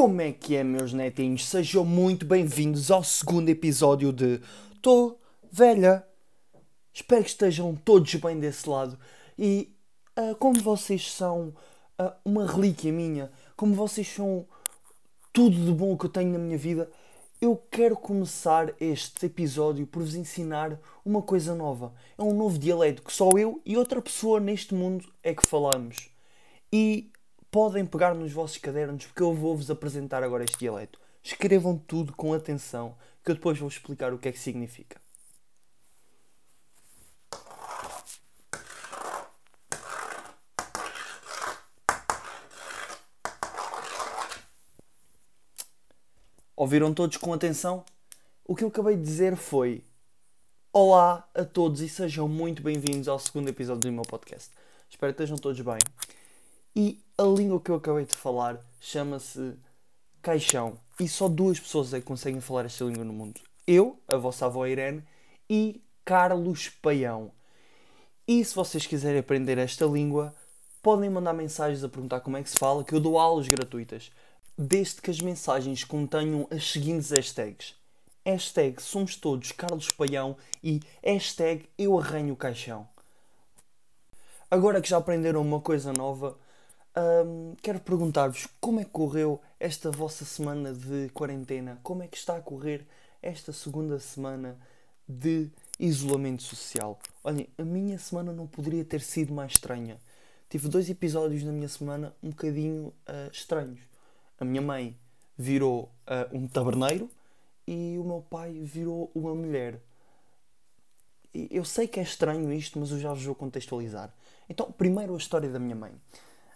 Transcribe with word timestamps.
Como 0.00 0.20
é 0.20 0.30
que 0.30 0.54
é, 0.54 0.62
meus 0.62 0.92
netinhos? 0.92 1.48
Sejam 1.48 1.84
muito 1.84 2.24
bem-vindos 2.24 2.88
ao 2.88 3.02
segundo 3.02 3.48
episódio 3.48 4.12
de 4.12 4.40
Tô 4.80 5.18
Velha. 5.50 6.06
Espero 6.94 7.24
que 7.24 7.30
estejam 7.30 7.74
todos 7.74 8.14
bem 8.14 8.38
desse 8.38 8.70
lado. 8.70 8.96
E 9.36 9.74
uh, 10.16 10.36
como 10.36 10.60
vocês 10.60 11.10
são 11.10 11.52
uh, 12.00 12.12
uma 12.24 12.46
relíquia 12.46 12.92
minha, 12.92 13.32
como 13.56 13.74
vocês 13.74 14.06
são 14.06 14.46
tudo 15.32 15.56
de 15.56 15.72
bom 15.72 15.98
que 15.98 16.06
eu 16.06 16.10
tenho 16.10 16.30
na 16.30 16.38
minha 16.38 16.56
vida, 16.56 16.88
eu 17.40 17.60
quero 17.68 17.96
começar 17.96 18.72
este 18.80 19.26
episódio 19.26 19.84
por 19.84 20.04
vos 20.04 20.14
ensinar 20.14 20.78
uma 21.04 21.22
coisa 21.22 21.56
nova. 21.56 21.92
É 22.16 22.22
um 22.22 22.34
novo 22.34 22.56
dialeto 22.56 23.02
que 23.02 23.12
só 23.12 23.30
eu 23.36 23.60
e 23.66 23.76
outra 23.76 24.00
pessoa 24.00 24.38
neste 24.38 24.76
mundo 24.76 25.12
é 25.24 25.34
que 25.34 25.42
falamos. 25.42 26.08
E 26.72 27.10
podem 27.50 27.84
pegar 27.86 28.14
nos 28.14 28.32
vossos 28.32 28.58
cadernos 28.58 29.06
porque 29.06 29.22
eu 29.22 29.34
vou-vos 29.34 29.70
apresentar 29.70 30.22
agora 30.22 30.44
este 30.44 30.58
dialeto. 30.58 30.98
Escrevam 31.22 31.76
tudo 31.76 32.14
com 32.14 32.32
atenção, 32.32 32.96
que 33.24 33.30
eu 33.30 33.34
depois 33.34 33.58
vou 33.58 33.68
explicar 33.68 34.12
o 34.12 34.18
que 34.18 34.28
é 34.28 34.32
que 34.32 34.38
significa. 34.38 35.00
Ouviram 46.56 46.92
todos 46.92 47.16
com 47.16 47.32
atenção? 47.32 47.84
O 48.44 48.56
que 48.56 48.64
eu 48.64 48.68
acabei 48.68 48.96
de 48.96 49.02
dizer 49.02 49.36
foi: 49.36 49.84
Olá 50.72 51.28
a 51.32 51.44
todos 51.44 51.80
e 51.80 51.88
sejam 51.88 52.28
muito 52.28 52.62
bem-vindos 52.62 53.06
ao 53.06 53.18
segundo 53.18 53.48
episódio 53.48 53.82
do 53.82 53.92
meu 53.92 54.02
podcast. 54.02 54.50
Espero 54.90 55.14
que 55.14 55.22
estejam 55.22 55.38
todos 55.38 55.60
bem. 55.60 55.78
E 56.74 57.00
a 57.18 57.24
língua 57.24 57.60
que 57.60 57.68
eu 57.68 57.74
acabei 57.74 58.04
de 58.04 58.14
falar 58.14 58.64
chama-se 58.80 59.56
caixão. 60.22 60.78
E 61.00 61.08
só 61.08 61.28
duas 61.28 61.58
pessoas 61.58 61.92
é 61.92 61.98
que 61.98 62.06
conseguem 62.06 62.40
falar 62.40 62.64
esta 62.64 62.84
língua 62.84 63.04
no 63.04 63.12
mundo. 63.12 63.40
Eu, 63.66 64.00
a 64.06 64.16
vossa 64.16 64.46
avó 64.46 64.64
Irene, 64.66 65.04
e 65.50 65.82
Carlos 66.04 66.68
Paião. 66.68 67.32
E 68.26 68.44
se 68.44 68.54
vocês 68.54 68.86
quiserem 68.86 69.18
aprender 69.18 69.58
esta 69.58 69.84
língua, 69.84 70.32
podem 70.80 71.10
mandar 71.10 71.32
mensagens 71.32 71.82
a 71.82 71.88
perguntar 71.88 72.20
como 72.20 72.36
é 72.36 72.42
que 72.42 72.50
se 72.50 72.58
fala, 72.58 72.84
que 72.84 72.94
eu 72.94 73.00
dou 73.00 73.18
aulas 73.18 73.48
gratuitas. 73.48 74.12
Desde 74.56 75.00
que 75.00 75.10
as 75.10 75.20
mensagens 75.20 75.82
contenham 75.82 76.46
as 76.50 76.70
seguintes 76.70 77.10
hashtags. 77.10 77.74
Hashtag 78.24 78.80
somos 78.80 79.16
todos 79.16 79.52
Carlos 79.52 79.90
Paião 79.90 80.36
e 80.62 80.80
hashtag 81.02 81.68
eu 81.76 81.98
arranho 81.98 82.34
o 82.34 82.36
caixão. 82.36 82.88
Agora 84.50 84.80
que 84.80 84.88
já 84.88 84.98
aprenderam 84.98 85.40
uma 85.40 85.60
coisa 85.60 85.92
nova, 85.92 86.38
um, 86.98 87.54
quero 87.62 87.80
perguntar-vos 87.80 88.48
como 88.60 88.80
é 88.80 88.84
que 88.84 88.90
correu 88.90 89.40
esta 89.60 89.90
vossa 89.90 90.24
semana 90.24 90.72
de 90.72 91.08
quarentena? 91.10 91.78
Como 91.82 92.02
é 92.02 92.08
que 92.08 92.16
está 92.16 92.36
a 92.36 92.40
correr 92.40 92.86
esta 93.22 93.52
segunda 93.52 93.98
semana 94.00 94.58
de 95.08 95.48
isolamento 95.78 96.42
social? 96.42 96.98
Olhem, 97.22 97.48
a 97.56 97.62
minha 97.62 97.98
semana 97.98 98.32
não 98.32 98.46
poderia 98.46 98.84
ter 98.84 99.00
sido 99.00 99.32
mais 99.32 99.52
estranha. 99.52 99.98
Tive 100.48 100.68
dois 100.68 100.88
episódios 100.90 101.44
na 101.44 101.52
minha 101.52 101.68
semana 101.68 102.14
um 102.22 102.30
bocadinho 102.30 102.86
uh, 102.86 103.30
estranhos. 103.30 103.80
A 104.40 104.44
minha 104.44 104.62
mãe 104.62 104.96
virou 105.36 105.92
uh, 106.06 106.36
um 106.36 106.48
taberneiro 106.48 107.08
e 107.66 107.96
o 107.98 108.04
meu 108.04 108.24
pai 108.28 108.52
virou 108.54 109.10
uma 109.14 109.34
mulher. 109.34 109.80
Eu 111.32 111.64
sei 111.64 111.86
que 111.86 112.00
é 112.00 112.02
estranho 112.02 112.50
isto, 112.52 112.78
mas 112.78 112.90
eu 112.90 112.98
já 112.98 113.12
vos 113.12 113.22
vou 113.22 113.34
contextualizar. 113.34 114.12
Então, 114.48 114.72
primeiro 114.72 115.14
a 115.14 115.18
história 115.18 115.50
da 115.50 115.58
minha 115.58 115.76
mãe. 115.76 115.92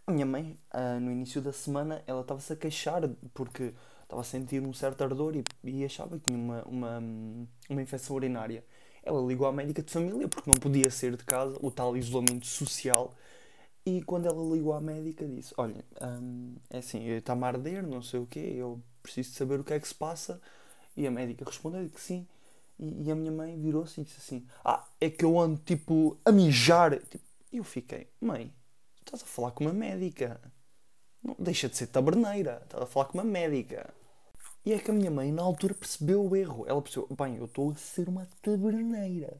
A 0.06 0.12
minha 0.12 0.27
mãe, 0.27 0.58
uh, 0.75 1.00
no 1.00 1.12
início 1.12 1.41
da 1.41 1.53
semana, 1.53 2.02
ela 2.07 2.23
estava-se 2.23 2.52
a 2.52 2.57
queixar 2.57 3.02
porque 3.33 3.73
estava 4.02 4.20
a 4.20 4.24
sentir 4.24 4.61
um 4.61 4.73
certo 4.73 5.02
ardor 5.02 5.36
e, 5.36 5.45
e 5.64 5.85
achava 5.85 6.18
que 6.18 6.24
tinha 6.24 6.36
uma, 6.36 6.63
uma, 6.64 6.98
uma 7.70 7.83
infecção 7.83 8.17
urinária. 8.17 8.64
Ela 9.02 9.20
ligou 9.27 9.46
à 9.46 9.52
médica 9.52 9.83
de 9.83 9.92
família 9.92 10.29
porque 10.29 10.51
não 10.51 10.57
podia 10.57 10.90
sair 10.90 11.17
de 11.17 11.24
casa, 11.24 11.57
o 11.61 11.70
tal 11.70 11.96
isolamento 11.96 12.46
social. 12.46 13.14
E 13.86 14.02
quando 14.02 14.27
ela 14.27 14.42
ligou 14.55 14.73
à 14.74 14.80
médica, 14.80 15.27
disse: 15.27 15.55
Olha, 15.57 15.85
um, 16.01 16.57
é 16.70 16.79
assim, 16.79 17.05
está-me 17.08 17.45
a 17.45 17.48
arder, 17.48 17.86
não 17.86 18.02
sei 18.02 18.20
o 18.20 18.27
quê, 18.27 18.55
eu 18.57 18.80
preciso 19.02 19.33
saber 19.33 19.61
o 19.61 19.64
que 19.64 19.73
é 19.73 19.80
que 19.80 19.89
se 19.89 19.95
passa. 19.95 20.40
E 20.96 21.07
a 21.07 21.11
médica 21.11 21.45
respondeu 21.45 21.89
que 21.89 22.01
sim. 22.01 22.27
E, 22.79 23.05
e 23.05 23.11
a 23.11 23.14
minha 23.14 23.33
mãe 23.33 23.61
virou-se 23.61 24.01
e 24.01 24.05
disse 24.05 24.19
assim: 24.19 24.46
Ah, 24.64 24.84
é 25.01 25.11
que 25.11 25.24
eu 25.24 25.39
ando 25.39 25.61
tipo 25.64 26.19
a 26.24 26.33
mijar. 26.33 26.98
Tipo, 27.01 27.24
e 27.52 27.58
eu 27.58 27.64
fiquei: 27.64 28.08
Mãe, 28.20 28.52
Estás 29.05 29.23
a 29.23 29.27
falar 29.27 29.51
com 29.51 29.64
uma 29.64 29.73
médica. 29.73 30.40
Não 31.23 31.36
deixa 31.39 31.68
de 31.68 31.77
ser 31.77 31.89
taberneira. 31.89 32.63
Estás 32.64 32.83
a 32.83 32.86
falar 32.86 33.07
com 33.07 33.18
uma 33.18 33.24
médica. 33.24 33.92
E 34.64 34.73
é 34.73 34.79
que 34.79 34.90
a 34.90 34.95
minha 34.95 35.11
mãe, 35.11 35.33
na 35.33 35.42
altura, 35.42 35.74
percebeu 35.74 36.24
o 36.24 36.36
erro. 36.36 36.64
Ela 36.68 36.80
percebeu, 36.80 37.08
bem, 37.17 37.36
eu 37.36 37.46
estou 37.46 37.70
a 37.70 37.74
ser 37.74 38.08
uma 38.08 38.27
taberneira. 38.40 39.36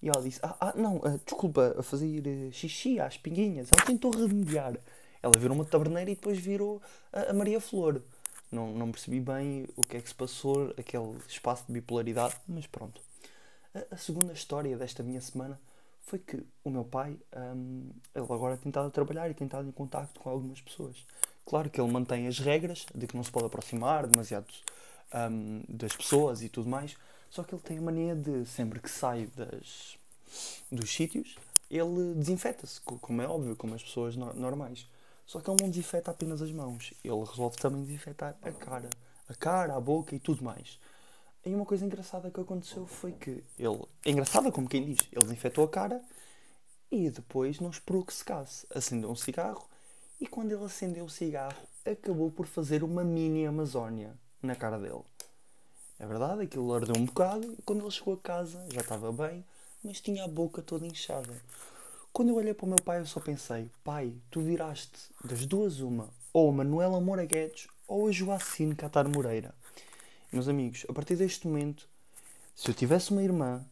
E 0.00 0.08
ela 0.08 0.22
disse, 0.22 0.40
ah, 0.42 0.56
ah 0.60 0.72
não, 0.74 0.96
uh, 0.96 1.20
desculpa, 1.24 1.76
a 1.78 1.82
fazer 1.82 2.26
uh, 2.26 2.52
xixi 2.52 2.98
às 2.98 3.16
pinguinhas. 3.16 3.70
Ela 3.72 3.84
tentou 3.84 4.10
remediar. 4.10 4.76
Ela 5.22 5.38
virou 5.38 5.54
uma 5.54 5.64
taberneira 5.64 6.10
e 6.10 6.14
depois 6.14 6.38
virou 6.38 6.80
a, 7.12 7.30
a 7.30 7.32
Maria 7.32 7.60
Flor. 7.60 8.02
Não, 8.50 8.72
não 8.72 8.90
percebi 8.90 9.20
bem 9.20 9.66
o 9.76 9.82
que 9.82 9.96
é 9.96 10.00
que 10.00 10.08
se 10.08 10.14
passou, 10.14 10.74
aquele 10.78 11.16
espaço 11.28 11.64
de 11.66 11.72
bipolaridade, 11.72 12.36
mas 12.46 12.66
pronto. 12.66 13.00
A, 13.74 13.94
a 13.94 13.96
segunda 13.96 14.32
história 14.32 14.76
desta 14.76 15.02
minha 15.02 15.20
semana 15.20 15.60
foi 16.04 16.18
que 16.18 16.44
o 16.62 16.70
meu 16.70 16.84
pai, 16.84 17.16
um, 17.34 17.90
ele 18.14 18.24
agora 18.24 18.56
tem 18.56 18.68
estado 18.68 18.88
a 18.88 18.90
trabalhar 18.90 19.28
e 19.30 19.34
tem 19.34 19.46
estado 19.46 19.68
em 19.68 19.72
contacto 19.72 20.20
com 20.20 20.30
algumas 20.30 20.60
pessoas. 20.60 21.04
Claro 21.46 21.70
que 21.70 21.80
ele 21.80 21.90
mantém 21.90 22.26
as 22.26 22.38
regras 22.38 22.86
de 22.94 23.06
que 23.06 23.16
não 23.16 23.24
se 23.24 23.30
pode 23.30 23.46
aproximar 23.46 24.06
demasiado 24.06 24.46
um, 25.30 25.62
das 25.68 25.94
pessoas 25.96 26.42
e 26.42 26.48
tudo 26.48 26.68
mais, 26.68 26.96
só 27.30 27.42
que 27.42 27.54
ele 27.54 27.62
tem 27.62 27.78
a 27.78 27.82
mania 27.82 28.14
de, 28.14 28.44
sempre 28.46 28.80
que 28.80 28.90
sai 28.90 29.26
das, 29.34 29.98
dos 30.70 30.92
sítios, 30.92 31.36
ele 31.70 32.14
desinfeta-se, 32.14 32.80
como 32.82 33.22
é 33.22 33.26
óbvio, 33.26 33.56
como 33.56 33.74
as 33.74 33.82
pessoas 33.82 34.14
no 34.14 34.32
normais. 34.34 34.86
Só 35.26 35.40
que 35.40 35.50
ele 35.50 35.62
não 35.62 35.70
desinfeta 35.70 36.10
apenas 36.10 36.42
as 36.42 36.52
mãos, 36.52 36.92
ele 37.02 37.24
resolve 37.24 37.56
também 37.56 37.82
desinfetar 37.82 38.36
a 38.42 38.52
cara, 38.52 38.90
a 39.28 39.34
cara, 39.34 39.74
a 39.74 39.80
boca 39.80 40.14
e 40.14 40.18
tudo 40.18 40.44
mais. 40.44 40.78
E 41.46 41.54
uma 41.54 41.66
coisa 41.66 41.84
engraçada 41.84 42.30
que 42.30 42.40
aconteceu 42.40 42.86
foi 42.86 43.12
que 43.12 43.44
ele, 43.58 43.82
engraçada 44.06 44.50
como 44.50 44.66
quem 44.66 44.84
diz, 44.94 45.06
ele 45.12 45.24
desinfetou 45.24 45.64
a 45.64 45.68
cara 45.68 46.02
e 46.90 47.10
depois 47.10 47.60
não 47.60 47.68
esperou 47.68 48.02
que 48.02 48.14
secasse. 48.14 48.66
Acendeu 48.74 49.10
um 49.10 49.16
cigarro 49.16 49.68
e 50.18 50.26
quando 50.26 50.52
ele 50.52 50.64
acendeu 50.64 51.04
o 51.04 51.10
cigarro 51.10 51.60
acabou 51.84 52.30
por 52.30 52.46
fazer 52.46 52.82
uma 52.82 53.04
mini 53.04 53.46
Amazónia 53.46 54.16
na 54.42 54.54
cara 54.54 54.78
dele. 54.78 55.02
É 55.98 56.06
verdade, 56.06 56.42
aquilo 56.42 56.72
ardeu 56.72 56.96
um 56.96 57.04
bocado 57.04 57.54
e 57.58 57.62
quando 57.62 57.82
ele 57.82 57.90
chegou 57.90 58.14
a 58.14 58.18
casa 58.18 58.66
já 58.72 58.80
estava 58.80 59.12
bem, 59.12 59.44
mas 59.82 60.00
tinha 60.00 60.24
a 60.24 60.28
boca 60.28 60.62
toda 60.62 60.86
inchada. 60.86 61.34
Quando 62.10 62.30
eu 62.30 62.36
olhei 62.36 62.54
para 62.54 62.64
o 62.64 62.68
meu 62.68 62.78
pai 62.82 63.00
eu 63.00 63.06
só 63.06 63.20
pensei, 63.20 63.70
pai, 63.82 64.14
tu 64.30 64.40
viraste 64.40 65.10
das 65.22 65.44
duas 65.44 65.80
uma, 65.80 66.08
ou 66.32 66.48
a 66.48 66.52
Manuela 66.52 67.00
Moura 67.00 67.26
Guedes 67.26 67.68
ou 67.86 68.08
a 68.08 68.12
Joacine 68.12 68.74
Catar 68.74 69.06
Moreira. 69.08 69.54
Meus 70.34 70.48
amigos, 70.48 70.84
a 70.88 70.92
partir 70.92 71.14
deste 71.14 71.46
momento, 71.46 71.88
se 72.56 72.68
eu 72.68 72.74
tivesse 72.74 73.12
uma 73.12 73.22
irmã 73.22 73.64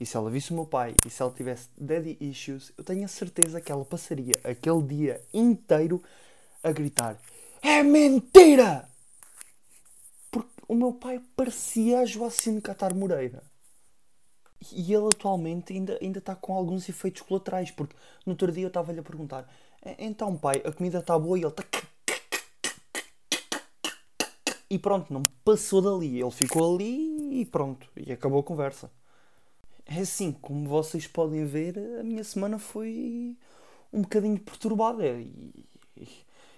e 0.00 0.06
se 0.06 0.16
ela 0.16 0.30
visse 0.30 0.50
o 0.50 0.54
meu 0.54 0.64
pai 0.64 0.96
e 1.06 1.10
se 1.10 1.20
ela 1.20 1.30
tivesse 1.30 1.68
daddy 1.76 2.16
issues, 2.18 2.72
eu 2.78 2.82
tenho 2.82 3.04
a 3.04 3.08
certeza 3.08 3.60
que 3.60 3.70
ela 3.70 3.84
passaria 3.84 4.32
aquele 4.42 4.82
dia 4.82 5.22
inteiro 5.30 6.02
a 6.62 6.72
gritar: 6.72 7.20
É 7.60 7.82
mentira! 7.82 8.88
Porque 10.30 10.48
o 10.66 10.74
meu 10.74 10.94
pai 10.94 11.20
parecia 11.36 12.00
a 12.00 12.06
Joacine 12.06 12.62
Catar 12.62 12.94
Moreira. 12.94 13.42
E 14.72 14.94
ele 14.94 15.08
atualmente 15.08 15.74
ainda, 15.74 15.98
ainda 16.00 16.18
está 16.18 16.34
com 16.34 16.54
alguns 16.54 16.88
efeitos 16.88 17.20
colaterais, 17.20 17.70
porque 17.70 17.94
no 18.24 18.32
outro 18.32 18.50
dia 18.50 18.64
eu 18.64 18.68
estava-lhe 18.68 19.00
a 19.00 19.02
perguntar: 19.02 19.46
Então, 19.98 20.34
pai, 20.34 20.62
a 20.64 20.72
comida 20.72 21.00
está 21.00 21.18
boa? 21.18 21.38
E 21.38 21.42
ele 21.42 21.48
está 21.48 21.62
e 24.68 24.78
pronto, 24.78 25.12
não 25.12 25.24
passou 25.44 25.80
dali. 25.80 26.20
Ele 26.20 26.30
ficou 26.30 26.74
ali 26.74 27.40
e 27.40 27.44
pronto, 27.46 27.88
e 27.96 28.12
acabou 28.12 28.40
a 28.40 28.42
conversa. 28.42 28.90
É 29.86 30.00
assim, 30.00 30.32
como 30.32 30.68
vocês 30.68 31.06
podem 31.06 31.44
ver, 31.44 31.78
a 32.00 32.02
minha 32.02 32.24
semana 32.24 32.58
foi 32.58 33.36
um 33.92 34.02
bocadinho 34.02 34.38
perturbada. 34.40 35.06
E, 35.06 35.52
e, 35.96 36.08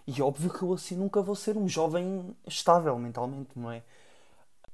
e 0.06 0.22
óbvio 0.22 0.50
que 0.50 0.62
eu 0.62 0.72
assim 0.72 0.96
nunca 0.96 1.20
vou 1.20 1.34
ser 1.34 1.56
um 1.56 1.68
jovem 1.68 2.34
estável 2.46 2.98
mentalmente, 2.98 3.50
não 3.54 3.70
é? 3.70 3.82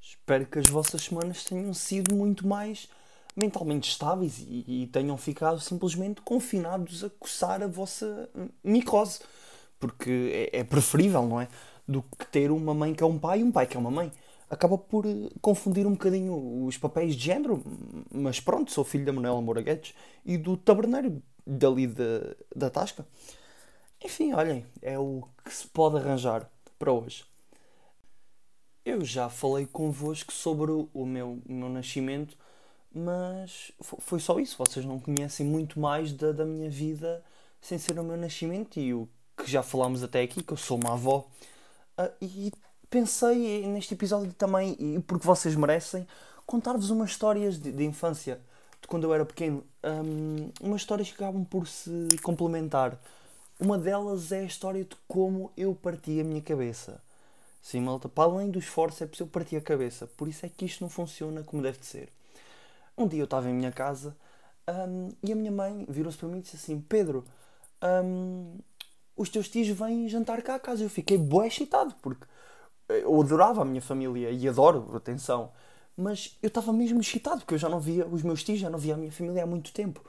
Espero 0.01 0.47
que 0.47 0.59
as 0.59 0.69
vossas 0.69 1.03
semanas 1.03 1.45
tenham 1.45 1.73
sido 1.75 2.15
muito 2.15 2.47
mais 2.47 2.89
mentalmente 3.35 3.91
estáveis 3.91 4.39
e, 4.39 4.65
e 4.85 4.87
tenham 4.93 5.17
ficado 5.17 5.59
simplesmente 5.61 6.21
confinados 6.21 7.03
a 7.03 7.11
coçar 7.11 7.63
a 7.63 7.67
vossa 7.67 8.29
micose. 8.63 9.21
Porque 9.81 10.49
é, 10.53 10.61
é 10.61 10.65
preferível, 10.65 11.27
não 11.27 11.41
é? 11.41 11.49
Do 11.87 12.03
que 12.03 12.27
ter 12.27 12.51
uma 12.51 12.75
mãe 12.75 12.95
que 12.95 13.03
é 13.03 13.07
um 13.07 13.19
pai 13.19 13.41
e 13.41 13.45
um 13.45 13.53
pai 13.53 13.67
que 13.67 13.77
é 13.77 13.81
uma 13.81 13.91
mãe. 13.91 14.13
Acaba 14.51 14.77
por 14.79 15.07
eh, 15.07 15.31
confundir 15.41 15.87
um 15.87 15.93
bocadinho 15.93 16.65
os 16.67 16.77
papéis 16.79 17.15
de 17.17 17.25
género, 17.25 17.63
mas 18.13 18.41
pronto, 18.41 18.71
sou 18.71 18.85
filho 18.85 19.05
da 19.05 19.13
Manuela 19.13 19.41
Moura 19.41 19.63
Guedes 19.63 19.95
e 20.25 20.37
do 20.37 20.57
taberneiro 20.57 21.23
dali 21.47 21.87
da, 21.87 22.35
da 22.55 22.71
Tasca. 22.71 23.07
Enfim, 24.05 24.33
olhem, 24.33 24.67
é 24.83 24.99
o 24.99 25.25
que 25.45 25.53
se 25.53 25.67
pode 25.69 25.97
arranjar 25.97 26.49
para 26.79 26.93
hoje. 26.93 27.25
eu 28.85 29.05
já 29.05 29.29
falei 29.31 29.67
convosco 29.67 30.33
sobre 30.33 30.71
o 30.71 31.07
meu, 31.07 31.41
meu 31.47 31.69
nascimento, 31.71 32.37
mas 32.93 33.73
foi 33.81 34.21
só 34.21 34.39
isso. 34.39 34.57
Vocês 34.59 34.85
não 34.85 35.01
conhecem 35.01 35.47
muito 35.47 35.81
mais 35.81 36.13
da, 36.13 36.33
da 36.33 36.45
minha 36.45 36.71
vida 36.71 37.25
sem 37.61 37.79
ser 37.79 37.99
o 37.99 38.05
meu 38.05 38.17
nascimento 38.17 38.79
e 38.79 38.93
o 38.93 39.09
que 39.37 39.51
já 39.51 39.63
falámos 39.63 40.03
até 40.03 40.23
aqui, 40.23 40.43
que 40.43 40.53
eu 40.53 40.57
sou 40.57 40.79
uma 40.79 40.93
avó. 40.93 41.27
Uh, 41.99 42.13
e 42.21 42.53
pensei 42.91 43.67
neste 43.67 43.95
episódio 43.95 44.33
também, 44.33 44.77
e 44.79 45.01
porque 45.01 45.27
vocês 45.27 45.55
merecem, 45.55 46.07
contar-vos 46.47 46.91
umas 46.91 47.11
histórias 47.11 47.59
de, 47.59 47.73
de, 47.73 47.85
infância, 47.85 48.41
de 48.81 48.89
quando 48.89 49.05
eu 49.05 49.15
era 49.15 49.25
pequeno. 49.25 49.65
Um, 49.83 50.51
umas 50.61 50.81
histórias 50.81 51.09
que 51.09 51.15
acabam 51.15 51.45
por 51.45 51.67
se 51.67 52.09
complementar. 52.23 52.99
Uma 53.59 53.79
delas 53.79 54.33
é 54.33 54.41
a 54.41 54.45
história 54.45 54.85
de 54.85 54.97
como 55.07 55.53
eu 55.57 55.75
parti 55.75 56.21
a 56.21 56.25
minha 56.25 56.43
cabeça. 56.43 57.01
Sim, 57.63 57.81
malta, 57.81 58.09
para 58.09 58.31
além 58.31 58.51
dos 58.51 58.67
forceps 58.67 59.19
eu 59.21 59.27
parti 59.27 59.57
a 59.57 59.61
cabeça. 59.61 60.07
Por 60.07 60.29
isso 60.29 60.45
é 60.45 60.49
que 60.49 60.67
isto 60.67 60.83
não 60.83 60.91
funciona 60.91 61.43
como 61.43 61.63
deve 61.63 61.79
de 61.79 61.87
ser. 61.87 62.09
Um 62.97 63.09
dia 63.09 63.21
eu 63.21 63.25
estava 63.25 63.49
em 63.49 63.55
minha 63.55 63.73
casa 63.73 64.15
um, 64.69 65.09
e 65.23 65.33
a 65.33 65.37
minha 65.37 65.51
mãe 65.51 65.87
virou-se 65.89 66.19
para 66.19 66.29
mim 66.29 66.39
e 66.39 66.43
disse 66.43 66.57
assim: 66.57 66.81
Pedro, 66.81 67.25
um, 67.83 68.59
os 69.17 69.29
teus 69.29 69.49
tios 69.49 69.69
vêm 69.69 70.09
jantar 70.09 70.43
cá 70.43 70.57
a 70.57 70.61
casa. 70.61 70.83
Eu 70.83 70.91
fiquei 70.91 71.17
bué 71.19 71.47
excitado 71.47 71.95
porque 72.03 72.27
eu 72.89 73.21
adorava 73.21 73.63
a 73.63 73.65
minha 73.65 73.83
família 73.83 74.31
e 74.31 74.49
adoro, 74.49 74.95
atenção. 74.97 75.53
Mas 75.97 76.37
eu 76.43 76.49
estava 76.49 76.73
mesmo 76.73 77.01
excitado 77.01 77.41
porque 77.41 77.55
eu 77.55 77.59
já 77.59 77.69
não 77.69 77.81
via 77.81 78.07
os 78.07 78.23
meus 78.23 78.43
tios, 78.43 78.59
já 78.59 78.69
não 78.69 78.79
via 78.79 78.95
a 78.95 78.97
minha 78.97 79.13
família 79.13 79.45
há 79.45 79.47
muito 79.47 79.73
tempo. 79.73 80.05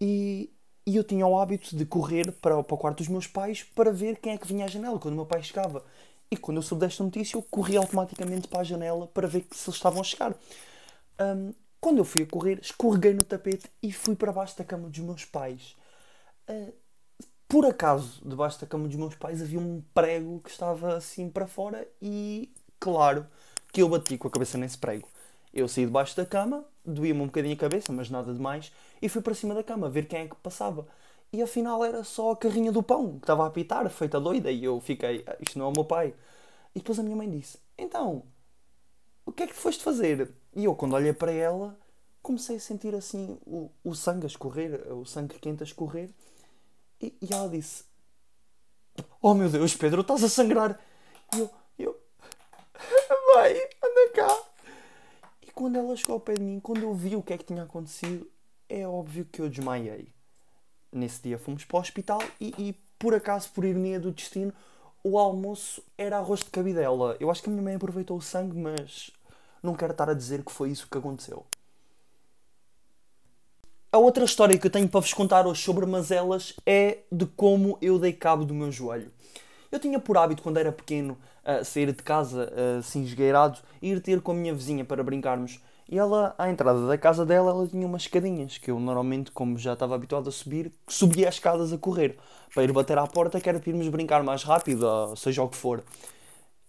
E, 0.00 0.50
e 0.86 0.96
eu 0.96 1.04
tinha 1.04 1.26
o 1.26 1.38
hábito 1.38 1.76
de 1.76 1.84
correr 1.84 2.32
para, 2.32 2.62
para 2.62 2.74
o 2.74 2.78
quarto 2.78 2.98
dos 2.98 3.08
meus 3.08 3.26
pais 3.26 3.62
para 3.62 3.92
ver 3.92 4.18
quem 4.18 4.32
é 4.32 4.38
que 4.38 4.46
vinha 4.46 4.64
à 4.64 4.68
janela 4.68 4.98
quando 4.98 5.14
o 5.14 5.16
meu 5.16 5.26
pai 5.26 5.42
chegava. 5.42 5.84
E 6.30 6.36
quando 6.36 6.58
eu 6.58 6.62
soube 6.62 6.80
desta 6.84 7.02
notícia, 7.02 7.36
eu 7.36 7.42
corri 7.42 7.76
automaticamente 7.76 8.48
para 8.48 8.60
a 8.60 8.64
janela 8.64 9.06
para 9.08 9.26
ver 9.26 9.46
se 9.52 9.68
eles 9.68 9.76
estavam 9.76 10.00
a 10.00 10.04
chegar. 10.04 10.34
Um, 11.20 11.52
quando 11.80 11.98
eu 11.98 12.04
fui 12.04 12.22
a 12.22 12.26
correr, 12.26 12.58
escorreguei 12.60 13.14
no 13.14 13.24
tapete 13.24 13.70
e 13.82 13.92
fui 13.92 14.16
para 14.16 14.32
baixo 14.32 14.56
da 14.58 14.64
cama 14.64 14.88
dos 14.88 14.98
meus 14.98 15.24
pais. 15.24 15.76
Uh, 16.48 16.72
por 17.48 17.64
acaso, 17.64 18.20
debaixo 18.24 18.60
da 18.60 18.66
cama 18.66 18.86
dos 18.86 18.96
meus 18.96 19.14
pais 19.14 19.40
havia 19.40 19.58
um 19.58 19.82
prego 19.94 20.40
que 20.40 20.50
estava 20.50 20.94
assim 20.96 21.30
para 21.30 21.46
fora 21.46 21.88
e, 22.00 22.52
claro, 22.78 23.26
que 23.72 23.80
eu 23.80 23.88
bati 23.88 24.18
com 24.18 24.28
a 24.28 24.30
cabeça 24.30 24.58
nesse 24.58 24.76
prego. 24.76 25.08
Eu 25.52 25.66
saí 25.66 25.86
debaixo 25.86 26.14
da 26.14 26.26
cama, 26.26 26.62
doía-me 26.84 27.22
um 27.22 27.26
bocadinho 27.26 27.54
a 27.54 27.58
cabeça, 27.58 27.90
mas 27.90 28.10
nada 28.10 28.34
demais, 28.34 28.70
e 29.00 29.08
fui 29.08 29.22
para 29.22 29.34
cima 29.34 29.54
da 29.54 29.64
cama 29.64 29.88
ver 29.88 30.06
quem 30.06 30.20
é 30.20 30.28
que 30.28 30.36
passava. 30.36 30.86
E 31.32 31.42
afinal 31.42 31.82
era 31.84 32.04
só 32.04 32.32
a 32.32 32.36
carrinha 32.36 32.70
do 32.70 32.82
pão 32.82 33.12
que 33.18 33.24
estava 33.24 33.44
a 33.44 33.46
apitar, 33.46 33.88
feita 33.88 34.20
doida, 34.20 34.50
e 34.50 34.64
eu 34.64 34.78
fiquei, 34.80 35.24
ah, 35.26 35.36
isto 35.40 35.58
não 35.58 35.66
é 35.66 35.68
o 35.68 35.72
meu 35.72 35.84
pai. 35.84 36.14
E 36.74 36.80
depois 36.80 36.98
a 36.98 37.02
minha 37.02 37.16
mãe 37.16 37.30
disse: 37.30 37.58
Então, 37.76 38.24
o 39.24 39.32
que 39.32 39.42
é 39.42 39.46
que 39.46 39.54
foste 39.54 39.82
fazer? 39.82 40.30
E 40.54 40.64
eu, 40.64 40.74
quando 40.74 40.94
olhei 40.94 41.12
para 41.12 41.32
ela, 41.32 41.78
comecei 42.22 42.56
a 42.56 42.60
sentir 42.60 42.94
assim 42.94 43.38
o, 43.46 43.70
o 43.82 43.94
sangue 43.94 44.24
a 44.24 44.26
escorrer, 44.26 44.86
o 44.92 45.04
sangue 45.04 45.38
quente 45.38 45.62
a 45.62 45.66
escorrer, 45.66 46.10
e, 47.00 47.16
e 47.20 47.32
ela 47.32 47.48
disse: 47.48 47.84
Oh 49.20 49.34
meu 49.34 49.48
Deus, 49.48 49.74
Pedro, 49.74 50.00
estás 50.00 50.22
a 50.22 50.28
sangrar. 50.28 50.78
E 51.34 51.40
eu, 51.40 51.50
eu, 51.78 52.00
mãe, 53.34 53.54
anda 53.82 54.12
cá. 54.14 54.42
E 55.42 55.50
quando 55.50 55.76
ela 55.76 55.96
chegou 55.96 56.14
ao 56.14 56.20
pé 56.20 56.34
de 56.34 56.42
mim, 56.42 56.60
quando 56.60 56.82
eu 56.82 56.94
vi 56.94 57.16
o 57.16 57.22
que 57.22 57.32
é 57.32 57.38
que 57.38 57.44
tinha 57.44 57.62
acontecido, 57.62 58.30
é 58.68 58.86
óbvio 58.86 59.24
que 59.24 59.40
eu 59.40 59.48
desmaiei. 59.48 60.12
Nesse 60.92 61.22
dia 61.22 61.38
fomos 61.38 61.64
para 61.64 61.76
o 61.76 61.80
hospital 61.80 62.20
e, 62.40 62.54
e 62.58 62.72
por 62.98 63.14
acaso, 63.14 63.50
por 63.50 63.64
ironia 63.64 64.00
do 64.00 64.10
destino, 64.10 64.52
o 65.04 65.18
almoço 65.18 65.82
era 65.96 66.18
arroz 66.18 66.40
de 66.40 66.50
cabidela. 66.50 67.16
Eu 67.20 67.30
acho 67.30 67.42
que 67.42 67.48
a 67.48 67.52
minha 67.52 67.62
mãe 67.62 67.74
aproveitou 67.76 68.16
o 68.16 68.22
sangue, 68.22 68.56
mas 68.56 69.10
não 69.62 69.74
quero 69.74 69.92
estar 69.92 70.08
a 70.08 70.14
dizer 70.14 70.44
que 70.44 70.50
foi 70.50 70.70
isso 70.70 70.88
que 70.90 70.98
aconteceu. 70.98 71.46
A 73.90 73.96
outra 73.96 74.22
história 74.22 74.58
que 74.58 74.66
eu 74.66 74.70
tenho 74.70 74.86
para 74.86 75.00
vos 75.00 75.14
contar 75.14 75.46
hoje 75.46 75.62
sobre 75.62 75.86
mazelas 75.86 76.52
é 76.66 76.98
de 77.10 77.24
como 77.24 77.78
eu 77.80 77.98
dei 77.98 78.12
cabo 78.12 78.44
do 78.44 78.52
meu 78.52 78.70
joelho. 78.70 79.10
Eu 79.72 79.80
tinha 79.80 79.98
por 79.98 80.18
hábito, 80.18 80.42
quando 80.42 80.58
era 80.58 80.70
pequeno, 80.70 81.16
sair 81.64 81.90
de 81.90 82.02
casa 82.02 82.52
assim 82.78 83.02
esgueirado 83.02 83.60
e 83.80 83.92
ir 83.92 84.02
ter 84.02 84.20
com 84.20 84.32
a 84.32 84.34
minha 84.34 84.52
vizinha 84.52 84.84
para 84.84 85.02
brincarmos. 85.02 85.58
E 85.88 85.98
ela, 85.98 86.34
à 86.36 86.50
entrada 86.50 86.86
da 86.86 86.98
casa 86.98 87.24
dela, 87.24 87.50
ela 87.50 87.66
tinha 87.66 87.86
umas 87.86 88.02
escadinhas 88.02 88.58
que 88.58 88.70
eu 88.70 88.78
normalmente, 88.78 89.30
como 89.30 89.56
já 89.56 89.72
estava 89.72 89.94
habituado 89.94 90.28
a 90.28 90.32
subir, 90.32 90.70
subia 90.86 91.26
as 91.26 91.36
escadas 91.36 91.72
a 91.72 91.78
correr 91.78 92.18
para 92.52 92.62
ir 92.62 92.72
bater 92.72 92.98
à 92.98 93.06
porta, 93.06 93.40
que 93.40 93.48
era 93.48 93.58
para 93.58 93.70
irmos 93.70 93.88
brincar 93.88 94.22
mais 94.22 94.42
rápido, 94.42 95.16
seja 95.16 95.42
o 95.42 95.48
que 95.48 95.56
for. 95.56 95.82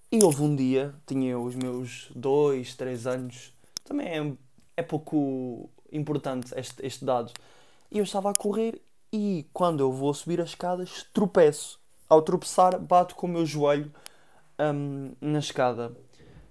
E 0.09 0.23
houve 0.23 0.41
um 0.41 0.55
dia, 0.55 0.95
tinha 1.05 1.37
os 1.37 1.53
meus 1.53 2.09
dois, 2.15 2.75
três 2.75 3.05
anos, 3.05 3.53
também 3.83 4.07
é, 4.07 4.33
é 4.77 4.83
pouco 4.83 5.69
importante 5.91 6.53
este, 6.55 6.85
este 6.85 7.05
dado. 7.05 7.31
E 7.91 7.97
eu 7.97 8.03
estava 8.03 8.29
a 8.29 8.33
correr 8.33 8.81
e 9.11 9.47
quando 9.51 9.79
eu 9.79 9.91
vou 9.91 10.13
subir 10.13 10.39
as 10.39 10.49
escadas, 10.49 11.05
tropeço. 11.13 11.79
Ao 12.07 12.21
tropeçar, 12.21 12.79
bato 12.79 13.15
com 13.15 13.27
o 13.27 13.29
meu 13.29 13.45
joelho 13.45 13.91
um, 14.59 15.11
na 15.21 15.39
escada. 15.39 15.91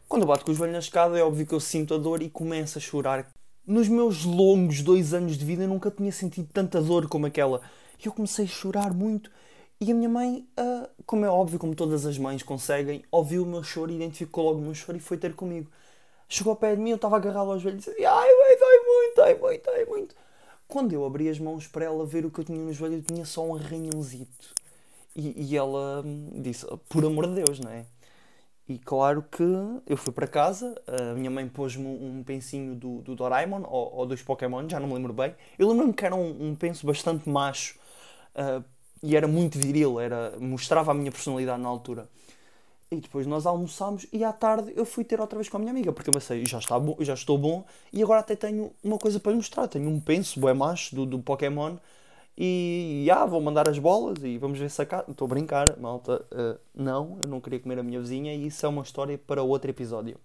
Quando 0.08 0.23
eu 0.23 0.29
bato 0.29 0.44
com 0.44 0.52
o 0.52 0.55
joelho 0.55 0.73
na 0.73 0.79
escada, 0.79 1.19
é 1.19 1.23
óbvio 1.23 1.46
que 1.46 1.55
eu 1.55 1.61
sinto 1.61 1.94
a 1.94 1.99
dor 1.99 2.23
e 2.23 2.31
começo 2.31 2.79
a 2.79 2.81
chorar. 2.81 3.29
Nos 3.67 3.88
meus 3.88 4.25
longos 4.25 4.82
dois 4.82 5.12
anos 5.12 5.37
de 5.37 5.44
vida, 5.44 5.64
eu 5.64 5.69
nunca 5.69 5.91
tinha 5.91 6.11
sentido 6.11 6.49
tanta 6.52 6.81
dor 6.81 7.08
como 7.08 7.26
aquela. 7.26 7.61
E 8.02 8.06
eu 8.06 8.12
comecei 8.12 8.44
a 8.44 8.49
chorar 8.49 8.94
muito. 8.94 9.31
E 9.81 9.93
a 9.93 9.94
minha 9.94 10.08
mãe, 10.08 10.49
uh, 10.58 10.88
como 11.06 11.25
é 11.25 11.29
óbvio, 11.29 11.58
como 11.58 11.75
todas 11.75 12.05
as 12.05 12.19
mães 12.19 12.43
conseguem, 12.43 13.05
ouviu 13.12 13.44
o 13.44 13.46
meu 13.46 13.62
choro, 13.62 13.93
identificou 13.93 14.44
logo 14.44 14.58
o 14.58 14.62
meu 14.62 14.75
choro 14.75 14.99
e 14.99 15.00
foi 15.00 15.17
ter 15.17 15.34
comigo. 15.34 15.70
Chegou 16.29 16.50
ao 16.50 16.56
pé 16.56 16.75
de 16.75 16.82
mim, 16.82 16.91
eu 16.91 16.96
estava 16.96 17.17
agarrado 17.17 17.50
aos 17.50 17.62
joelhos 17.62 17.87
e 17.87 17.91
disse: 17.91 18.05
Ai, 18.05 18.29
muito, 18.88 19.17
dói 19.17 19.35
muito, 19.35 19.64
dói 19.64 19.85
muito. 19.85 20.14
Quando 20.67 20.93
eu 20.93 21.05
abri 21.05 21.29
as 21.29 21.38
mãos 21.38 21.67
para 21.67 21.85
ela 21.85 22.05
ver 22.05 22.26
o 22.26 22.31
que 22.31 22.40
eu 22.40 22.44
tinha 22.44 22.58
no 22.58 22.73
joelho, 22.73 22.96
eu 22.96 23.02
tinha 23.02 23.25
só 23.25 23.44
um 23.44 23.55
arranhãozito. 23.55 24.55
E, 25.17 25.50
e 25.50 25.56
ela 25.56 26.02
hum, 26.05 26.31
disse: 26.43 26.67
Por 26.88 27.05
amor 27.05 27.26
de 27.26 27.43
Deus, 27.43 27.58
não 27.61 27.70
é? 27.70 27.87
E 28.69 28.79
claro 28.79 29.23
que 29.23 29.43
eu 29.87 29.96
fui 29.96 30.12
para 30.12 30.26
casa, 30.26 30.75
a 30.87 31.14
minha 31.14 31.31
mãe 31.31 31.49
pôs-me 31.49 31.87
um 31.87 32.23
pensinho 32.23 32.75
do, 32.75 33.00
do 33.00 33.17
Doraemon 33.17 33.62
ou, 33.67 33.94
ou, 33.94 34.06
dos 34.06 34.20
Pokémon, 34.20 34.69
já 34.69 34.79
não 34.79 34.88
me 34.88 34.94
lembro 34.94 35.14
bem. 35.14 35.34
Eu 35.58 35.69
lembro-me 35.69 35.94
que 35.94 36.05
era 36.05 36.14
um, 36.14 36.50
um 36.50 36.55
penso 36.55 36.86
bastante 36.86 37.27
macho 37.27 37.79
uh, 38.34 38.63
e 39.03 39.17
era 39.17 39.27
muito 39.27 39.58
viril, 39.58 39.98
era, 39.98 40.34
mostrava 40.39 40.91
a 40.91 40.94
minha 40.94 41.10
personalidade 41.10 41.63
na 41.63 41.69
altura. 41.69 42.10
E 42.91 42.97
depois 42.97 43.27
nós 43.27 43.45
almoçámos 43.45 44.07
e 44.13 44.25
à 44.25 44.33
tarde 44.33 44.73
eu 44.75 44.87
fui 44.87 45.05
ter 45.05 45.21
outra 45.21 45.37
vez 45.39 45.49
com 45.49 45.59
a 45.59 45.61
minha 45.61 45.71
amiga, 45.71 45.93
porque 45.93 46.09
eu 46.09 46.15
pensei, 46.15 46.45
já, 46.47 46.59
está 46.59 46.79
bom, 46.79 46.97
já 47.01 47.13
estou 47.13 47.37
bom 47.37 47.65
e 47.93 48.03
agora 48.03 48.21
até 48.21 48.35
tenho 48.35 48.73
uma 48.83 48.97
coisa 48.97 49.21
para 49.21 49.33
lhe 49.33 49.37
mostrar. 49.37 49.69
Tenho 49.69 49.91
um 49.91 50.01
penso, 50.01 50.41
bué 50.41 50.55
macho, 50.55 50.97
do, 50.97 51.05
do 51.05 51.19
Pokémon 51.19 51.77
e 52.41 53.09
ah, 53.13 53.27
vou 53.27 53.41
mandar 53.41 53.69
as 53.69 53.79
bolas 53.79 54.23
e 54.23 54.39
vamos 54.39 54.59
ver 54.59 54.71
se 54.71 54.81
acaba. 54.81 55.05
Estou 55.11 55.27
a 55.27 55.29
brincar, 55.29 55.77
malta. 55.77 56.25
Uh, 56.33 56.59
não, 56.75 57.19
eu 57.21 57.29
não 57.29 57.41
queria 57.41 57.59
comer 57.59 57.79
a 57.81 57.83
minha 57.83 58.01
vizinha 58.01 58.33
e 58.33 58.47
isso 58.47 58.65
é 58.65 58.69
uma 58.69 58.83
história 58.83 59.19
para 59.19 59.43
outro 59.43 59.69
episódio. 59.69 60.17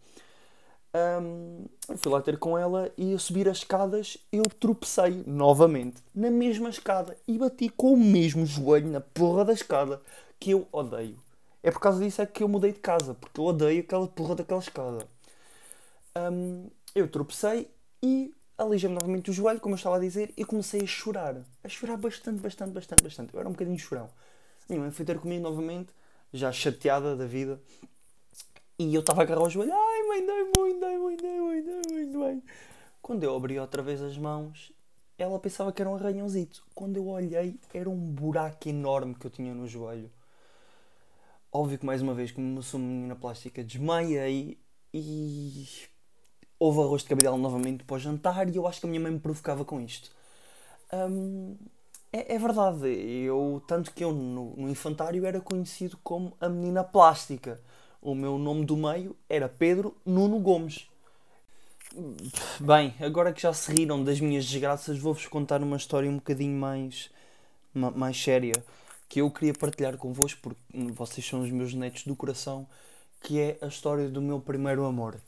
Um, 0.95 1.65
eu 1.89 1.97
fui 1.97 2.11
lá 2.11 2.21
ter 2.21 2.37
com 2.37 2.55
ela 2.55 2.91
e 2.95 3.15
a 3.15 3.17
subir 3.17 3.49
as 3.49 3.57
escadas 3.57 4.15
eu 4.31 4.43
tropecei 4.43 5.23
novamente 5.25 6.03
na 6.13 6.29
mesma 6.29 6.69
escada 6.69 7.17
e 7.27 7.35
bati 7.35 7.67
com 7.67 7.93
o 7.93 7.97
mesmo 7.97 8.45
joelho 8.45 8.91
na 8.91 9.01
porra 9.01 9.43
da 9.43 9.53
escada 9.53 9.99
que 10.39 10.51
eu 10.51 10.67
odeio. 10.71 11.22
É 11.63 11.71
por 11.71 11.79
causa 11.79 12.03
disso 12.03 12.21
é 12.21 12.25
que 12.25 12.43
eu 12.43 12.47
mudei 12.49 12.73
de 12.73 12.79
casa, 12.79 13.13
porque 13.13 13.39
eu 13.39 13.45
odeio 13.45 13.81
aquela 13.81 14.05
porra 14.05 14.35
daquela 14.35 14.59
escada. 14.59 15.07
Um, 16.15 16.69
eu 16.93 17.07
tropecei 17.09 17.71
e 18.01 18.33
alijei-me 18.57 18.93
novamente 18.93 19.31
o 19.31 19.33
joelho, 19.33 19.61
como 19.61 19.73
eu 19.73 19.77
estava 19.77 19.95
a 19.95 19.99
dizer, 19.99 20.33
e 20.35 20.43
comecei 20.43 20.81
a 20.81 20.85
chorar. 20.85 21.37
A 21.63 21.69
chorar 21.69 21.95
bastante, 21.95 22.41
bastante, 22.41 22.71
bastante, 22.71 23.01
bastante. 23.01 23.33
Eu 23.33 23.39
era 23.39 23.47
um 23.47 23.53
bocadinho 23.53 23.79
chorão. 23.79 24.09
Minha 24.69 24.81
mãe 24.81 24.91
foi 24.91 25.05
ter 25.05 25.17
comigo 25.17 25.41
novamente, 25.41 25.89
já 26.33 26.51
chateada 26.51 27.15
da 27.15 27.25
vida. 27.25 27.61
E 28.77 28.93
eu 28.93 28.99
estava 28.99 29.21
a 29.21 29.23
agarrar 29.23 29.43
o 29.43 29.49
joelho. 29.49 29.71
Ai, 29.73 30.03
mãe, 30.03 30.25
dói 30.25 30.51
muito, 30.55 30.79
dói 30.81 30.97
muito, 30.97 31.21
dói 31.21 31.39
muito, 31.39 31.65
dói 31.65 31.93
muito, 31.93 32.11
dói. 32.11 32.43
Quando 33.01 33.23
eu 33.23 33.35
abri 33.35 33.57
outra 33.57 33.81
vez 33.81 34.01
as 34.01 34.17
mãos, 34.17 34.73
ela 35.17 35.39
pensava 35.39 35.71
que 35.71 35.81
era 35.81 35.89
um 35.89 35.95
arranhãozito. 35.95 36.63
Quando 36.75 36.97
eu 36.97 37.07
olhei, 37.07 37.57
era 37.73 37.89
um 37.89 37.97
buraco 37.97 38.67
enorme 38.67 39.15
que 39.15 39.25
eu 39.25 39.31
tinha 39.31 39.53
no 39.53 39.67
joelho. 39.67 40.11
Óbvio 41.55 41.77
que 41.77 41.85
mais 41.85 42.01
uma 42.01 42.15
vez, 42.15 42.31
como 42.31 42.63
sou 42.63 42.79
menina 42.79 43.15
plástica, 43.15 43.63
desmaiei 43.63 44.57
e 44.91 45.67
houve 46.57 46.79
arroz 46.79 47.03
de 47.03 47.09
cabidela 47.09 47.37
novamente 47.37 47.83
para 47.83 47.95
o 47.95 47.99
jantar 47.99 48.49
e 48.49 48.55
eu 48.55 48.65
acho 48.65 48.79
que 48.79 48.87
a 48.87 48.89
minha 48.89 48.99
mãe 48.99 49.11
me 49.11 49.19
provocava 49.19 49.63
com 49.63 49.79
isto. 49.79 50.09
Hum, 50.91 51.55
é, 52.11 52.33
é, 52.33 52.39
verdade, 52.39 52.87
eu, 52.87 53.61
tanto 53.67 53.93
que 53.93 54.03
eu 54.03 54.11
no, 54.11 54.55
no, 54.55 54.67
infantário 54.67 55.27
era 55.27 55.39
conhecido 55.39 55.95
como 56.03 56.35
a 56.41 56.49
menina 56.49 56.83
plástica. 56.83 57.61
O 58.01 58.15
meu 58.15 58.39
nome 58.39 58.65
do 58.65 58.75
meio 58.75 59.15
era 59.29 59.47
Pedro 59.47 59.95
Nuno 60.03 60.39
Gomes. 60.39 60.89
Bem, 62.59 62.95
agora 62.99 63.31
que 63.31 63.43
já 63.43 63.53
se 63.53 63.71
riram 63.71 64.03
das 64.03 64.19
minhas 64.19 64.43
desgraças, 64.43 64.97
vou-vos 64.97 65.27
contar 65.27 65.61
uma 65.61 65.77
história 65.77 66.09
um 66.09 66.15
bocadinho 66.15 66.59
mais, 66.59 67.11
mais 67.75 68.19
séria 68.19 68.53
que 69.13 69.21
eu 69.21 69.29
queria 69.29 69.53
partilhar 69.53 69.95
convosco, 69.95 70.39
porque 70.41 70.57
vocês 70.91 71.23
são 71.23 71.43
os 71.43 71.51
meus 71.51 71.71
netos 71.75 72.03
do 72.03 72.15
coração, 72.15 72.65
que 73.21 73.39
é 73.39 73.59
a 73.61 73.67
história 73.67 74.09
do 74.09 74.19
meu 74.19 74.39
primeiro 74.39 74.83
amor. 74.85 75.21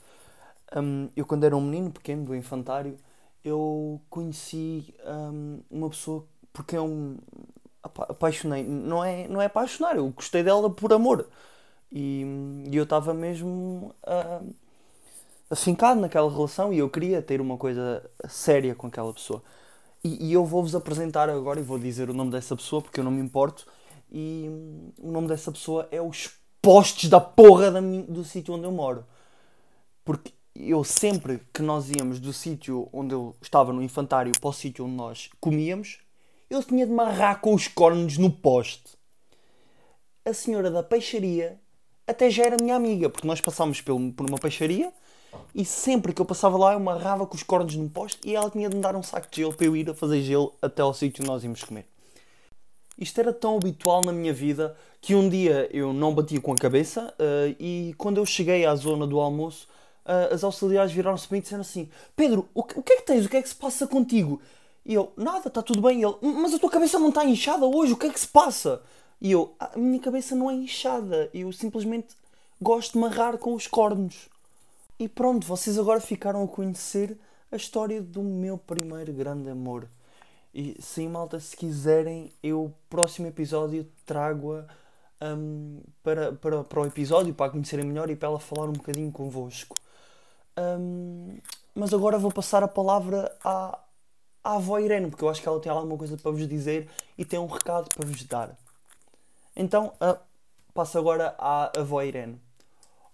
Um, 0.75 1.07
eu, 1.15 1.23
quando 1.23 1.43
era 1.43 1.55
um 1.55 1.61
menino 1.61 1.91
pequeno, 1.91 2.25
do 2.25 2.35
infantário, 2.35 2.97
eu 3.43 4.01
conheci 4.09 4.91
um, 5.05 5.59
uma 5.69 5.87
pessoa 5.87 6.25
porque 6.51 6.75
eu 6.75 6.87
me 6.87 7.19
apaixonei. 7.83 8.63
Não 8.63 9.05
é, 9.05 9.27
não 9.27 9.39
é 9.39 9.45
apaixonar, 9.45 9.97
eu 9.97 10.09
gostei 10.09 10.41
dela 10.41 10.67
por 10.67 10.91
amor. 10.91 11.29
E, 11.91 12.25
e 12.65 12.75
eu 12.75 12.85
estava 12.85 13.13
mesmo 13.13 13.93
uh, 14.01 14.51
afincado 15.47 16.01
naquela 16.01 16.31
relação 16.31 16.73
e 16.73 16.79
eu 16.79 16.89
queria 16.89 17.21
ter 17.21 17.39
uma 17.39 17.55
coisa 17.55 18.03
séria 18.27 18.73
com 18.73 18.87
aquela 18.87 19.13
pessoa. 19.13 19.43
E, 20.05 20.27
e 20.27 20.33
eu 20.33 20.45
vou-vos 20.45 20.75
apresentar 20.75 21.31
agora 21.31 21.59
e 21.59 21.63
vou 21.63 21.79
dizer 21.79 22.11
o 22.11 22.13
nome 22.13 22.29
dessa 22.29 22.55
pessoa 22.55 22.79
porque 22.79 22.99
eu 22.99 23.03
não 23.03 23.09
me 23.09 23.19
importo. 23.19 23.65
E 24.11 24.45
hum, 24.47 24.91
o 25.01 25.11
nome 25.11 25.27
dessa 25.27 25.51
pessoa 25.51 25.87
é 25.89 25.99
os 25.99 26.29
postes 26.61 27.09
da 27.09 27.19
porra 27.19 27.71
da, 27.71 27.81
do 27.81 28.23
sítio 28.23 28.53
onde 28.53 28.65
eu 28.65 28.71
moro. 28.71 29.03
Porque 30.03 30.31
eu 30.55 30.83
sempre 30.83 31.41
que 31.51 31.63
nós 31.63 31.89
íamos 31.89 32.19
do 32.19 32.31
sítio 32.31 32.87
onde 32.93 33.15
eu 33.15 33.35
estava 33.41 33.73
no 33.73 33.81
infantário 33.81 34.31
para 34.39 34.47
o 34.47 34.53
sítio 34.53 34.85
onde 34.85 34.93
nós 34.93 35.31
comíamos, 35.41 35.97
eu 36.51 36.63
tinha 36.63 36.85
de 36.85 36.93
marrar 36.93 37.41
com 37.41 37.55
os 37.55 37.67
cornos 37.67 38.15
no 38.19 38.29
poste. 38.29 38.95
A 40.23 40.35
senhora 40.35 40.69
da 40.69 40.83
peixaria 40.83 41.59
até 42.05 42.29
já 42.29 42.43
era 42.43 42.57
minha 42.61 42.75
amiga, 42.75 43.09
porque 43.09 43.25
nós 43.25 43.41
passámos 43.41 43.81
por 43.81 43.95
uma 43.95 44.37
peixaria 44.37 44.93
e 45.53 45.63
sempre 45.63 46.13
que 46.13 46.21
eu 46.21 46.25
passava 46.25 46.57
lá 46.57 46.73
eu 46.73 46.79
marrava 46.79 47.25
com 47.25 47.35
os 47.35 47.43
cornos 47.43 47.75
no 47.75 47.89
poste 47.89 48.19
e 48.25 48.35
ela 48.35 48.49
tinha 48.49 48.69
de 48.69 48.75
me 48.75 48.81
dar 48.81 48.95
um 48.95 49.03
saco 49.03 49.27
de 49.29 49.41
gelo 49.41 49.53
para 49.53 49.65
eu 49.65 49.75
ir 49.75 49.89
a 49.89 49.93
fazer 49.93 50.21
gelo 50.21 50.53
até 50.61 50.81
ao 50.81 50.93
sítio 50.93 51.21
onde 51.21 51.31
nós 51.31 51.43
íamos 51.43 51.63
comer. 51.63 51.85
Isto 52.97 53.19
era 53.19 53.33
tão 53.33 53.57
habitual 53.57 54.01
na 54.01 54.11
minha 54.11 54.33
vida 54.33 54.75
que 55.01 55.15
um 55.15 55.27
dia 55.29 55.69
eu 55.71 55.93
não 55.93 56.13
batia 56.13 56.39
com 56.39 56.53
a 56.53 56.55
cabeça 56.55 57.13
uh, 57.19 57.55
e 57.59 57.93
quando 57.97 58.17
eu 58.17 58.25
cheguei 58.25 58.65
à 58.65 58.75
zona 58.75 59.05
do 59.05 59.19
almoço 59.19 59.67
uh, 60.05 60.33
as 60.33 60.43
auxiliares 60.43 60.91
viraram-se 60.91 61.27
para 61.27 61.35
mim 61.35 61.41
disseram 61.41 61.61
assim 61.61 61.89
Pedro, 62.15 62.47
o 62.53 62.63
que, 62.63 62.79
o 62.79 62.83
que 62.83 62.93
é 62.93 62.97
que 62.97 63.05
tens? 63.05 63.25
O 63.25 63.29
que 63.29 63.37
é 63.37 63.41
que 63.41 63.49
se 63.49 63.55
passa 63.55 63.85
contigo? 63.85 64.41
E 64.85 64.93
eu, 64.93 65.11
nada, 65.17 65.47
está 65.47 65.61
tudo 65.63 65.81
bem. 65.81 66.01
E 66.01 66.05
ele, 66.05 66.15
mas 66.21 66.53
a 66.53 66.59
tua 66.59 66.69
cabeça 66.69 66.99
não 66.99 67.09
está 67.09 67.25
inchada 67.25 67.65
hoje, 67.65 67.93
o 67.93 67.97
que 67.97 68.05
é 68.05 68.09
que 68.09 68.19
se 68.19 68.27
passa? 68.27 68.81
E 69.19 69.31
eu, 69.31 69.55
a 69.59 69.77
minha 69.77 69.99
cabeça 69.99 70.35
não 70.35 70.51
é 70.51 70.53
inchada, 70.53 71.29
eu 71.33 71.51
simplesmente 71.51 72.09
gosto 72.61 72.93
de 72.93 72.99
marrar 72.99 73.37
com 73.37 73.55
os 73.55 73.65
cornos. 73.65 74.29
E 74.97 75.09
pronto, 75.09 75.45
vocês 75.45 75.77
agora 75.77 75.99
ficaram 75.99 76.43
a 76.43 76.47
conhecer 76.47 77.17
a 77.51 77.55
história 77.55 78.01
do 78.01 78.23
meu 78.23 78.57
primeiro 78.57 79.11
grande 79.13 79.49
amor. 79.49 79.89
E 80.53 80.77
sim, 80.81 81.09
malta, 81.09 81.37
se 81.39 81.55
quiserem, 81.55 82.31
eu, 82.41 82.73
próximo 82.89 83.27
episódio, 83.27 83.85
trago-a 84.05 84.65
um, 85.21 85.81
para, 86.01 86.31
para, 86.31 86.63
para 86.63 86.79
o 86.81 86.85
episódio, 86.85 87.33
para 87.33 87.47
a 87.47 87.49
conhecerem 87.49 87.85
melhor 87.85 88.09
e 88.09 88.15
para 88.15 88.29
ela 88.29 88.39
falar 88.39 88.69
um 88.69 88.73
bocadinho 88.73 89.11
convosco. 89.11 89.75
Um, 90.57 91.39
mas 91.73 91.93
agora 91.93 92.17
vou 92.17 92.31
passar 92.31 92.63
a 92.63 92.67
palavra 92.69 93.35
à, 93.43 93.77
à 94.41 94.55
avó 94.55 94.79
Irene, 94.79 95.09
porque 95.09 95.25
eu 95.25 95.29
acho 95.29 95.41
que 95.41 95.47
ela 95.47 95.59
tem 95.59 95.69
alguma 95.69 95.97
coisa 95.97 96.15
para 96.15 96.31
vos 96.31 96.47
dizer 96.47 96.89
e 97.17 97.25
tem 97.25 97.37
um 97.37 97.47
recado 97.47 97.89
para 97.93 98.05
vos 98.05 98.23
dar. 98.23 98.57
Então, 99.53 99.93
uh, 100.01 100.17
passo 100.73 100.97
agora 100.97 101.35
à 101.37 101.77
avó 101.77 102.01
Irene. 102.01 102.44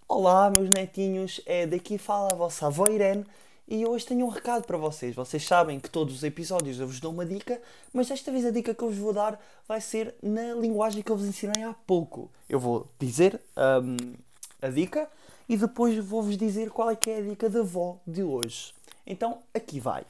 Olá, 0.08 0.50
meus 0.50 0.68
netinhos, 0.68 1.40
é 1.46 1.66
daqui 1.66 1.96
fala 1.96 2.32
a 2.32 2.34
vossa 2.34 2.66
avó 2.66 2.86
Irene 2.86 3.24
e 3.66 3.86
hoje 3.86 4.04
tenho 4.04 4.26
um 4.26 4.28
recado 4.28 4.66
para 4.66 4.76
vocês. 4.76 5.14
Vocês 5.14 5.46
sabem 5.46 5.80
que 5.80 5.88
todos 5.88 6.16
os 6.16 6.22
episódios 6.22 6.78
eu 6.78 6.86
vos 6.86 7.00
dou 7.00 7.12
uma 7.12 7.24
dica, 7.24 7.60
mas 7.94 8.08
desta 8.08 8.30
vez 8.30 8.44
a 8.44 8.50
dica 8.50 8.74
que 8.74 8.82
eu 8.82 8.88
vos 8.88 8.98
vou 8.98 9.12
dar 9.12 9.40
vai 9.66 9.80
ser 9.80 10.14
na 10.22 10.54
linguagem 10.54 11.02
que 11.02 11.10
eu 11.10 11.16
vos 11.16 11.26
ensinei 11.26 11.62
há 11.62 11.72
pouco. 11.72 12.30
Eu 12.48 12.60
vou 12.60 12.86
dizer 12.98 13.40
um, 13.56 14.14
a 14.60 14.68
dica 14.68 15.08
e 15.48 15.56
depois 15.56 15.96
vou-vos 16.04 16.36
dizer 16.36 16.70
qual 16.70 16.90
é 16.90 16.96
que 16.96 17.10
é 17.10 17.18
a 17.18 17.22
dica 17.22 17.48
da 17.48 17.60
avó 17.60 17.98
de 18.06 18.22
hoje. 18.22 18.74
Então, 19.06 19.38
aqui 19.54 19.80
vai. 19.80 20.04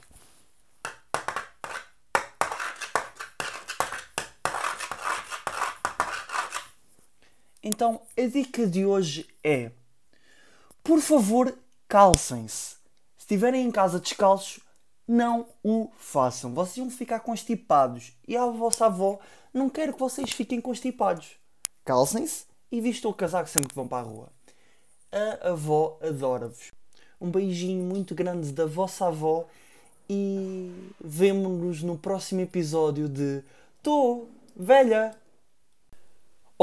Então, 7.63 8.01
a 8.17 8.27
dica 8.27 8.67
de 8.67 8.85
hoje 8.85 9.25
é: 9.41 9.71
por 10.83 10.99
favor, 10.99 11.57
calcem-se. 11.87 12.75
Se 13.17 13.19
estiverem 13.19 13.65
em 13.65 13.71
casa 13.71 13.99
descalços, 13.99 14.59
não 15.07 15.47
o 15.63 15.89
façam. 15.97 16.53
Vocês 16.53 16.77
vão 16.77 16.89
ficar 16.89 17.21
constipados 17.21 18.13
e 18.27 18.35
a 18.35 18.45
vossa 18.45 18.87
avó 18.87 19.19
não 19.53 19.69
quer 19.69 19.93
que 19.93 19.99
vocês 19.99 20.31
fiquem 20.31 20.59
constipados. 20.59 21.37
Calcem-se 21.85 22.45
e 22.71 22.81
vistam 22.81 23.11
o 23.11 23.13
casaco 23.13 23.49
sempre 23.49 23.69
que 23.69 23.75
vão 23.75 23.87
para 23.87 23.99
a 23.99 24.09
rua. 24.09 24.29
A 25.11 25.49
avó 25.49 25.97
adora-vos. 26.01 26.71
Um 27.19 27.29
beijinho 27.29 27.83
muito 27.83 28.13
grande 28.13 28.51
da 28.51 28.65
vossa 28.65 29.07
avó 29.07 29.45
e 30.09 30.71
vemo-nos 30.99 31.81
no 31.81 31.97
próximo 31.97 32.41
episódio 32.41 33.07
de 33.07 33.43
Tô 33.81 34.27
velha. 34.55 35.15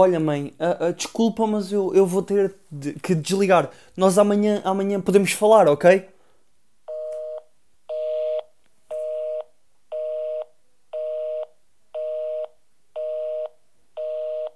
Olha, 0.02 0.18
mãe, 0.18 0.54
uh, 0.58 0.86
uh, 0.86 0.92
desculpa, 0.94 1.46
mas 1.46 1.70
eu, 1.70 1.94
eu 1.94 2.06
vou 2.06 2.22
ter 2.22 2.54
de, 2.72 2.94
que 2.94 3.14
desligar. 3.14 3.68
Nós 3.94 4.16
amanhã, 4.16 4.62
amanhã 4.64 4.98
podemos 4.98 5.32
falar, 5.32 5.68
ok? 5.68 6.08